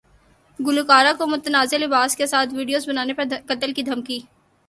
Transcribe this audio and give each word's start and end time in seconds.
گلوکارہ 0.59 1.11
کو 1.17 1.25
متنازع 1.27 1.77
لباس 1.77 2.15
کے 2.15 2.27
ساتھ 2.27 2.53
ویڈیو 2.53 2.79
بنانے 2.87 3.13
پر 3.13 3.23
قتل 3.47 3.73
کی 3.73 3.83
دھمکی 3.83 4.19